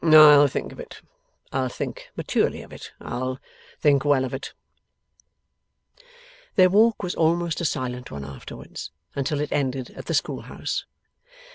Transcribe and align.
I'll 0.03 0.47
think 0.47 0.71
of 0.71 0.79
it. 0.79 0.99
I'll 1.53 1.69
think 1.69 2.09
maturely 2.17 2.63
of 2.63 2.73
it. 2.73 2.91
I'll 2.99 3.39
think 3.79 4.03
well 4.03 4.25
of 4.25 4.33
it.' 4.33 4.51
Their 6.55 6.71
walk 6.71 7.03
was 7.03 7.13
almost 7.13 7.61
a 7.61 7.65
silent 7.65 8.09
one 8.09 8.25
afterwards, 8.25 8.89
until 9.13 9.39
it 9.39 9.51
ended 9.51 9.91
at 9.91 10.05
the 10.07 10.15
school 10.15 10.41
house. 10.41 10.85